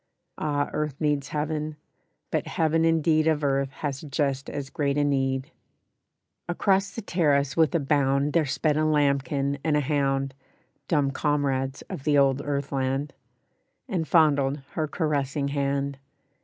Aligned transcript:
Ah! 0.39 0.71
earth 0.73 0.99
needs 0.99 1.27
heaven, 1.27 1.75
but 2.31 2.47
heaven 2.47 2.85
indeed 2.85 3.27
Of 3.27 3.43
earth 3.43 3.69
has 3.69 4.01
just 4.01 4.49
as 4.49 4.71
great 4.71 4.97
a 4.97 5.03
need." 5.03 5.51
Across 6.49 6.95
the 6.95 7.03
terrace 7.03 7.55
with 7.55 7.75
a 7.75 7.79
bound 7.79 8.33
There 8.33 8.47
sped 8.47 8.77
a 8.77 8.83
lambkin 8.85 9.59
and 9.63 9.77
a 9.77 9.81
hound 9.81 10.33
(Dumb 10.87 11.11
comrades 11.11 11.83
of 11.83 12.03
the 12.03 12.17
old 12.17 12.41
earth 12.43 12.71
land) 12.71 13.13
And 13.87 14.07
fondled 14.07 14.61
her 14.71 14.87
caressing 14.87 15.49
hand. 15.49 15.99